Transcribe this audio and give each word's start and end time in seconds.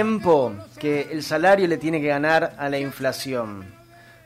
tiempo 0.00 0.54
que 0.78 1.08
el 1.12 1.22
salario 1.22 1.68
le 1.68 1.76
tiene 1.76 2.00
que 2.00 2.06
ganar 2.06 2.54
a 2.56 2.70
la 2.70 2.78
inflación. 2.78 3.66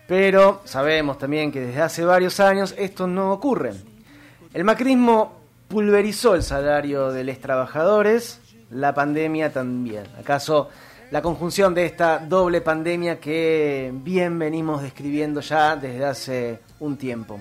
Pero 0.06 0.60
sabemos 0.64 1.18
también 1.18 1.50
que 1.50 1.62
desde 1.62 1.82
hace 1.82 2.04
varios 2.04 2.38
años 2.38 2.76
esto 2.78 3.08
no 3.08 3.32
ocurre. 3.32 3.72
El 4.52 4.62
macrismo 4.62 5.40
pulverizó 5.66 6.36
el 6.36 6.44
salario 6.44 7.10
de 7.10 7.24
los 7.24 7.40
trabajadores, 7.40 8.38
la 8.70 8.94
pandemia 8.94 9.52
también. 9.52 10.04
¿Acaso 10.16 10.68
la 11.10 11.20
conjunción 11.20 11.74
de 11.74 11.86
esta 11.86 12.20
doble 12.20 12.60
pandemia 12.60 13.18
que 13.18 13.90
bien 13.92 14.38
venimos 14.38 14.80
describiendo 14.80 15.40
ya 15.40 15.74
desde 15.74 16.04
hace 16.04 16.60
un 16.78 16.96
tiempo? 16.96 17.40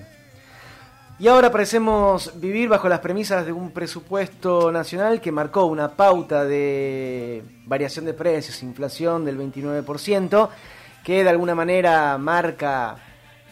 Y 1.16 1.28
ahora 1.28 1.52
parecemos 1.52 2.32
vivir 2.40 2.68
bajo 2.68 2.88
las 2.88 2.98
premisas 2.98 3.46
de 3.46 3.52
un 3.52 3.70
presupuesto 3.70 4.72
nacional 4.72 5.20
que 5.20 5.30
marcó 5.30 5.64
una 5.66 5.92
pauta 5.92 6.44
de 6.44 7.44
variación 7.66 8.04
de 8.04 8.14
precios, 8.14 8.64
inflación 8.64 9.24
del 9.24 9.38
29%, 9.38 10.48
que 11.04 11.22
de 11.22 11.30
alguna 11.30 11.54
manera 11.54 12.18
marca 12.18 12.96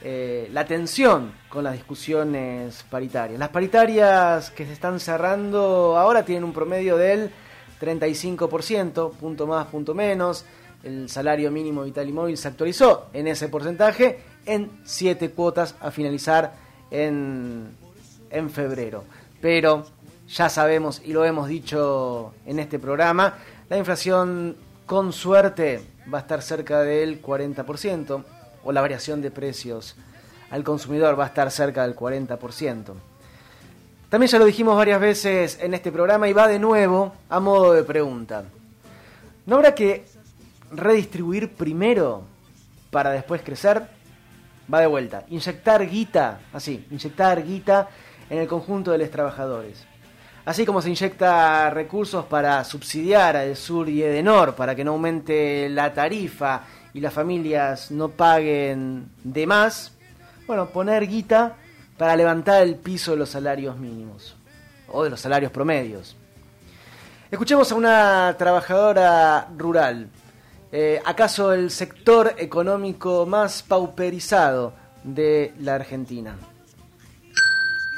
eh, 0.03 0.49
la 0.53 0.65
tensión 0.65 1.35
con 1.49 1.63
las 1.63 1.75
discusiones 1.75 2.85
paritarias. 2.91 3.39
Las 3.39 3.51
paritarias 3.51 4.51
que 4.51 4.67
se 4.67 4.73
están 4.73 4.99
cerrando 4.99 5.97
ahora 5.97 6.25
tienen 6.25 6.43
un 6.43 6.53
promedio 6.53 6.97
del 6.97 7.31
35%, 7.81 9.13
punto 9.13 9.47
más, 9.47 9.67
punto 9.67 9.95
menos. 9.95 10.45
El 10.83 11.09
salario 11.09 11.53
mínimo 11.53 11.85
vital 11.85 12.09
y 12.09 12.13
móvil 12.13 12.37
se 12.37 12.49
actualizó 12.49 13.07
en 13.13 13.29
ese 13.29 13.49
porcentaje 13.49 14.19
en 14.47 14.69
siete 14.83 15.31
cuotas 15.31 15.77
a 15.81 15.93
finalizar 15.93 16.72
en, 16.93 17.75
en 18.31 18.51
febrero. 18.51 19.05
Pero 19.41 19.87
ya 20.29 20.49
sabemos 20.49 21.03
y 21.05 21.13
lo 21.13 21.25
hemos 21.25 21.49
dicho 21.49 22.33
en 22.47 22.61
este 22.61 22.79
programa, 22.79 23.35
la 23.69 23.77
inflación 23.77 24.57
con 24.87 25.13
suerte 25.13 25.83
va 26.13 26.19
a 26.19 26.21
estar 26.21 26.43
cerca 26.43 26.83
del 26.83 27.21
40% 27.21 28.25
o 28.65 28.73
la 28.73 28.81
variación 28.81 29.21
de 29.21 29.31
precios 29.31 29.97
al 30.51 30.65
consumidor 30.65 31.19
va 31.19 31.25
a 31.25 31.29
estar 31.29 31.51
cerca 31.51 31.83
del 31.83 31.97
40%. 31.97 32.93
También 34.11 34.31
ya 34.31 34.39
lo 34.39 34.45
dijimos 34.45 34.77
varias 34.77 35.01
veces 35.01 35.59
en 35.63 35.73
este 35.73 35.91
programa 35.91 36.29
y 36.29 36.35
va 36.35 36.47
de 36.47 36.59
nuevo 36.59 37.15
a 37.31 37.41
modo 37.41 37.73
de 37.73 37.83
pregunta. 37.83 38.45
¿No 39.47 39.57
habrá 39.57 39.75
que 39.75 40.05
redistribuir 40.71 41.55
primero 41.55 42.25
para 42.91 43.11
después 43.11 43.41
crecer? 43.41 43.89
Va 44.73 44.81
de 44.81 44.87
vuelta. 44.87 45.25
Inyectar 45.29 45.87
guita, 45.89 46.41
así, 46.53 46.87
inyectar 46.91 47.45
guita 47.45 47.89
en 48.31 48.39
el 48.39 48.49
conjunto 48.49 48.91
de 48.93 48.99
los 48.99 49.11
trabajadores. 49.11 49.85
Así 50.45 50.67
como 50.67 50.83
se 50.83 50.89
inyecta 50.89 51.71
recursos 51.71 52.25
para 52.25 52.65
subsidiar 52.65 53.37
a 53.37 53.55
Sur 53.55 53.89
y 53.89 54.03
Edenor 54.03 54.55
para 54.55 54.75
que 54.75 54.83
no 54.83 54.93
aumente 54.93 55.69
la 55.69 55.93
tarifa 55.93 56.63
y 56.93 57.01
las 57.01 57.13
familias 57.13 57.91
no 57.91 58.09
paguen 58.09 59.09
de 59.23 59.47
más, 59.47 59.93
bueno, 60.47 60.67
poner 60.71 61.07
guita 61.07 61.57
para 61.97 62.17
levantar 62.17 62.63
el 62.63 62.75
piso 62.75 63.13
de 63.13 63.19
los 63.19 63.31
salarios 63.31 63.79
mínimos 63.79 64.37
o 64.89 65.05
de 65.05 65.11
los 65.11 65.21
salarios 65.21 65.53
promedios. 65.53 66.17
Escuchemos 67.31 67.71
a 67.71 67.75
una 67.77 68.35
trabajadora 68.37 69.49
rural. 69.57 70.09
Eh, 70.75 71.03
¿Acaso 71.05 71.53
el 71.53 71.71
sector 71.71 72.35
económico 72.39 73.27
más 73.27 73.63
pauperizado 73.63 74.73
de 75.05 75.53
la 75.61 75.75
Argentina? 75.75 76.35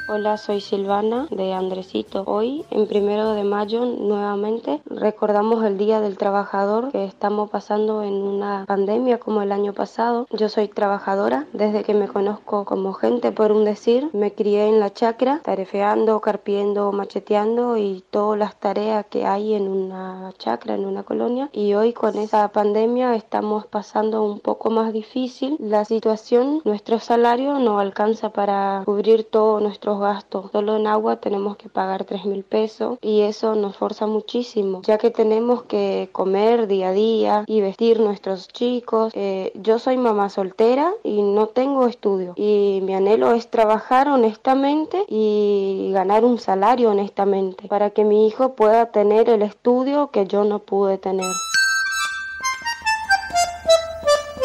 Hola, 0.07 0.37
soy 0.37 0.61
Silvana 0.61 1.25
de 1.31 1.53
Andresito. 1.53 2.25
Hoy, 2.27 2.63
en 2.69 2.85
primero 2.85 3.31
de 3.31 3.43
mayo, 3.43 3.85
nuevamente 3.85 4.79
recordamos 4.85 5.65
el 5.65 5.79
Día 5.79 5.99
del 5.99 6.19
Trabajador 6.19 6.91
que 6.91 7.05
estamos 7.05 7.49
pasando 7.49 8.03
en 8.03 8.13
una 8.13 8.65
pandemia 8.67 9.19
como 9.19 9.41
el 9.41 9.51
año 9.51 9.73
pasado. 9.73 10.27
Yo 10.29 10.47
soy 10.47 10.67
trabajadora 10.67 11.47
desde 11.53 11.83
que 11.83 11.95
me 11.95 12.07
conozco 12.07 12.65
como 12.65 12.93
gente, 12.93 13.31
por 13.31 13.51
un 13.51 13.65
decir. 13.65 14.11
Me 14.13 14.31
crié 14.31 14.67
en 14.67 14.79
la 14.79 14.93
chacra, 14.93 15.41
tarefeando, 15.43 16.19
carpiendo, 16.21 16.91
macheteando 16.91 17.75
y 17.75 18.03
todas 18.11 18.37
las 18.37 18.59
tareas 18.59 19.07
que 19.07 19.25
hay 19.25 19.55
en 19.55 19.67
una 19.67 20.31
chacra, 20.37 20.75
en 20.75 20.85
una 20.85 21.01
colonia. 21.01 21.49
Y 21.51 21.73
hoy 21.73 21.93
con 21.93 22.15
esa 22.19 22.47
pandemia 22.49 23.15
estamos 23.15 23.65
pasando 23.65 24.21
un 24.21 24.39
poco 24.39 24.69
más 24.69 24.93
difícil 24.93 25.57
la 25.59 25.83
situación. 25.83 26.61
Nuestro 26.63 26.99
salario 26.99 27.57
no 27.57 27.79
alcanza 27.79 28.29
para 28.29 28.83
cubrir 28.85 29.23
todo 29.23 29.59
nuestro 29.59 29.94
gastos. 29.99 30.51
Solo 30.51 30.75
en 30.75 30.87
agua 30.87 31.17
tenemos 31.17 31.57
que 31.57 31.69
pagar 31.69 32.05
3 32.05 32.25
mil 32.25 32.43
pesos 32.43 32.97
y 33.01 33.21
eso 33.21 33.55
nos 33.55 33.77
forza 33.77 34.07
muchísimo, 34.07 34.81
ya 34.83 34.97
que 34.97 35.11
tenemos 35.11 35.63
que 35.63 36.09
comer 36.11 36.67
día 36.67 36.89
a 36.89 36.91
día 36.93 37.43
y 37.47 37.61
vestir 37.61 37.99
nuestros 37.99 38.47
chicos. 38.47 39.11
Eh, 39.15 39.51
yo 39.55 39.79
soy 39.79 39.97
mamá 39.97 40.29
soltera 40.29 40.91
y 41.03 41.21
no 41.21 41.47
tengo 41.47 41.87
estudio 41.87 42.33
y 42.35 42.79
mi 42.83 42.93
anhelo 42.93 43.31
es 43.33 43.49
trabajar 43.49 44.07
honestamente 44.07 45.03
y 45.07 45.89
ganar 45.93 46.25
un 46.25 46.39
salario 46.39 46.91
honestamente 46.91 47.67
para 47.67 47.89
que 47.89 48.03
mi 48.03 48.27
hijo 48.27 48.53
pueda 48.53 48.87
tener 48.87 49.29
el 49.29 49.41
estudio 49.41 50.09
que 50.11 50.25
yo 50.27 50.43
no 50.43 50.59
pude 50.59 50.97
tener 50.97 51.25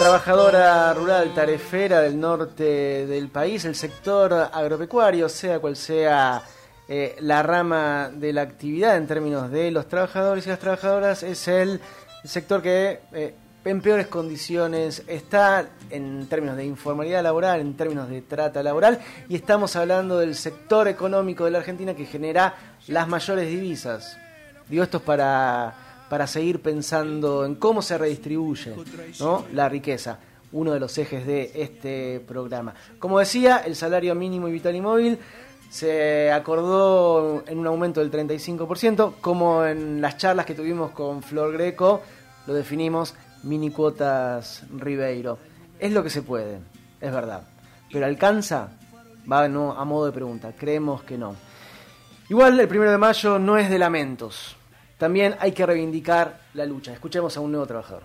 trabajadora 0.00 0.94
rural 0.94 1.34
tarefera 1.34 2.00
del 2.00 2.19
norte 2.19 3.06
del 3.06 3.28
país, 3.28 3.66
el 3.66 3.75
sector 3.75 4.33
agropecuario, 4.33 5.28
sea 5.28 5.59
cual 5.59 5.77
sea 5.77 6.43
eh, 6.88 7.16
la 7.21 7.43
rama 7.43 8.11
de 8.11 8.33
la 8.33 8.41
actividad 8.41 8.97
en 8.97 9.06
términos 9.06 9.50
de 9.50 9.71
los 9.71 9.88
trabajadores 9.88 10.47
y 10.47 10.49
las 10.49 10.59
trabajadoras, 10.59 11.22
es 11.22 11.47
el 11.49 11.83
sector 12.25 12.62
que 12.62 13.00
eh, 13.12 13.34
en 13.66 13.83
peores 13.83 14.06
condiciones 14.06 15.03
está 15.06 15.66
en 15.91 16.27
términos 16.28 16.56
de 16.56 16.65
informalidad 16.65 17.22
laboral, 17.22 17.61
en 17.61 17.77
términos 17.77 18.09
de 18.09 18.22
trata 18.22 18.62
laboral, 18.62 19.00
y 19.28 19.37
estamos 19.37 19.77
hablando 19.77 20.19
del 20.19 20.34
sector 20.34 20.88
económico 20.88 21.44
de 21.44 21.50
la 21.50 21.59
Argentina 21.59 21.93
que 21.93 22.06
genera 22.06 22.55
las 22.88 23.06
mayores 23.06 23.47
divisas. 23.47 24.17
Digo, 24.67 24.82
esto 24.82 24.97
es 24.97 25.03
para 25.03 25.90
para 26.10 26.26
seguir 26.26 26.60
pensando 26.60 27.44
en 27.47 27.54
cómo 27.54 27.82
se 27.82 27.97
redistribuye 27.97 28.75
la 29.54 29.69
riqueza, 29.69 30.19
uno 30.50 30.72
de 30.72 30.81
los 30.81 30.98
ejes 30.98 31.25
de 31.25 31.53
este 31.54 32.19
programa. 32.26 32.75
Como 32.98 33.21
decía, 33.21 33.59
el 33.59 33.76
salario 33.76 34.16
mínimo 34.16 34.49
y 34.49 34.53
vital 34.53 34.75
y 34.75 34.81
móvil 34.81 35.19
se 35.70 36.32
acordó 36.32 37.44
en 37.47 37.60
un 37.60 37.66
aumento 37.69 38.00
del 38.00 38.10
35%, 38.10 39.15
como 39.20 39.65
en 39.65 40.00
las 40.00 40.16
charlas 40.16 40.47
que 40.47 40.56
tuvimos 40.56 40.91
con 40.91 41.22
Flor 41.22 41.53
Greco, 41.53 42.03
lo 42.49 42.54
definimos 42.54 43.15
mini 43.44 43.70
cuotas 43.70 44.65
Ribeiro. 44.76 45.38
Es 45.78 45.93
lo 45.93 46.03
que 46.03 46.10
se 46.10 46.22
puede, 46.22 46.59
es 47.00 47.12
verdad. 47.12 47.44
Pero 47.93 48.04
alcanza, 48.04 48.70
va 49.31 49.47
no, 49.47 49.78
a 49.78 49.84
modo 49.84 50.06
de 50.06 50.12
pregunta, 50.12 50.53
creemos 50.59 51.04
que 51.04 51.16
no. 51.16 51.37
Igual 52.28 52.59
el 52.59 52.66
primero 52.66 52.91
de 52.91 52.99
mayo 52.99 53.38
no 53.38 53.56
es 53.56 53.70
de 53.70 53.78
lamentos 53.78 54.56
también 55.00 55.34
hay 55.41 55.53
que 55.53 55.65
reivindicar 55.65 56.41
la 56.53 56.66
lucha. 56.66 56.93
Escuchemos 56.93 57.34
a 57.34 57.41
un 57.41 57.53
nuevo 57.53 57.66
trabajador. 57.66 58.03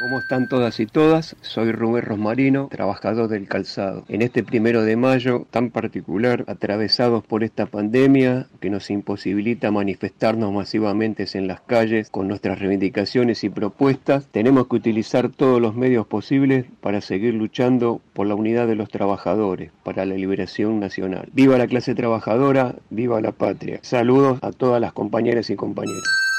¿Cómo 0.00 0.18
están 0.18 0.48
todas 0.48 0.80
y 0.80 0.86
todas? 0.86 1.36
Soy 1.42 1.72
Rubén 1.72 2.02
Rosmarino, 2.02 2.68
trabajador 2.68 3.28
del 3.28 3.46
calzado. 3.46 4.06
En 4.08 4.22
este 4.22 4.42
primero 4.42 4.82
de 4.82 4.96
mayo 4.96 5.46
tan 5.50 5.68
particular, 5.68 6.42
atravesados 6.46 7.22
por 7.22 7.44
esta 7.44 7.66
pandemia 7.66 8.46
que 8.60 8.70
nos 8.70 8.88
imposibilita 8.88 9.70
manifestarnos 9.70 10.54
masivamente 10.54 11.26
en 11.34 11.46
las 11.46 11.60
calles 11.60 12.08
con 12.08 12.28
nuestras 12.28 12.60
reivindicaciones 12.60 13.44
y 13.44 13.50
propuestas, 13.50 14.26
tenemos 14.32 14.68
que 14.68 14.76
utilizar 14.76 15.28
todos 15.28 15.60
los 15.60 15.74
medios 15.74 16.06
posibles 16.06 16.64
para 16.80 17.02
seguir 17.02 17.34
luchando 17.34 18.00
por 18.14 18.26
la 18.26 18.36
unidad 18.36 18.66
de 18.68 18.76
los 18.76 18.88
trabajadores, 18.88 19.70
para 19.84 20.06
la 20.06 20.14
liberación 20.14 20.80
nacional. 20.80 21.28
Viva 21.34 21.58
la 21.58 21.66
clase 21.66 21.94
trabajadora, 21.94 22.76
viva 22.88 23.20
la 23.20 23.32
patria. 23.32 23.80
Saludos 23.82 24.38
a 24.40 24.50
todas 24.50 24.80
las 24.80 24.94
compañeras 24.94 25.50
y 25.50 25.56
compañeros. 25.56 26.29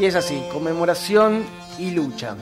Y 0.00 0.06
es 0.06 0.14
así, 0.14 0.42
conmemoración 0.50 1.44
y 1.78 1.90
lucha. 1.90 2.34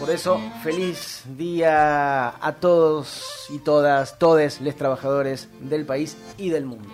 Por 0.00 0.08
eso, 0.08 0.40
feliz 0.62 1.24
día 1.36 2.28
a 2.28 2.52
todos 2.58 3.22
y 3.50 3.58
todas, 3.58 4.18
todes 4.18 4.62
les 4.62 4.74
trabajadores 4.78 5.46
del 5.60 5.84
país 5.84 6.16
y 6.38 6.48
del 6.48 6.64
mundo. 6.64 6.88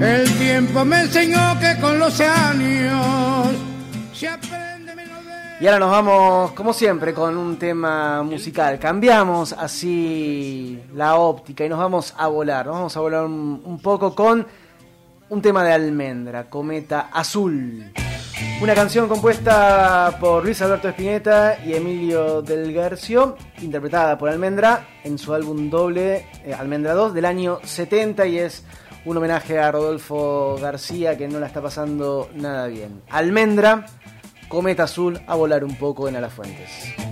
El 0.00 0.38
tiempo 0.38 0.84
me 0.84 1.02
enseñó 1.02 1.60
que 1.60 1.80
con 1.80 2.00
los 2.00 2.20
años 2.20 3.54
se 4.12 4.26
y 5.60 5.66
ahora 5.66 5.78
nos 5.78 5.90
vamos, 5.90 6.52
como 6.52 6.72
siempre, 6.72 7.14
con 7.14 7.36
un 7.36 7.56
tema 7.58 8.22
musical. 8.24 8.78
Cambiamos 8.78 9.52
así 9.52 10.82
la 10.94 11.14
óptica 11.16 11.64
y 11.64 11.68
nos 11.68 11.78
vamos 11.78 12.12
a 12.16 12.26
volar. 12.26 12.66
Nos 12.66 12.74
vamos 12.74 12.96
a 12.96 13.00
volar 13.00 13.24
un, 13.24 13.80
poco 13.80 14.14
con 14.14 14.46
un 15.28 15.42
tema 15.42 15.62
de 15.62 15.72
almendra, 15.72 16.50
Cometa 16.50 17.08
Azul. 17.12 17.92
Una 18.60 18.74
canción 18.74 19.08
compuesta 19.08 20.16
por 20.20 20.44
Luis 20.44 20.60
Alberto 20.60 20.88
Espineta 20.88 21.58
y 21.64 21.74
Emilio 21.74 22.42
del 22.42 22.72
Garcio, 22.72 23.36
interpretada 23.62 24.18
por 24.18 24.28
Almendra 24.28 24.88
en 25.04 25.18
su 25.18 25.32
álbum 25.32 25.70
doble 25.70 26.26
eh, 26.44 26.52
Almendra 26.52 26.94
2 26.94 27.14
del 27.14 27.24
año 27.26 27.60
70 27.62 28.26
y 28.26 28.38
es 28.38 28.64
un 29.04 29.16
homenaje 29.16 29.58
a 29.58 29.70
Rodolfo 29.70 30.56
García 30.60 31.16
que 31.16 31.28
no 31.28 31.38
la 31.38 31.46
está 31.46 31.62
pasando 31.62 32.28
nada 32.34 32.66
bien. 32.66 33.02
Almendra, 33.10 33.86
cometa 34.48 34.84
azul, 34.84 35.20
a 35.26 35.34
volar 35.34 35.64
un 35.64 35.74
poco 35.76 36.08
en 36.08 36.16
Alafuentes. 36.16 37.03